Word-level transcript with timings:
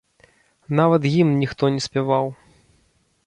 Нават 0.79 1.05
гімн 1.15 1.37
ніхто 1.43 1.63
не 1.77 1.81
спяваў. 1.87 2.25